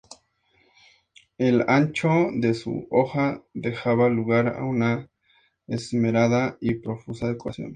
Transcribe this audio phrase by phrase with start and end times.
[1.37, 5.11] El ancho de su hoja dejaba lugar a una
[5.67, 7.69] esmerada y profusa decoración.